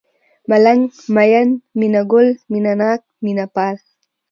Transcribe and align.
ملنگ، 0.49 0.85
مين، 1.15 1.49
مينه 1.79 2.01
گل، 2.11 2.27
مينه 2.51 2.73
ناک، 2.81 3.01
مينه 3.23 3.45
پال 3.53 3.75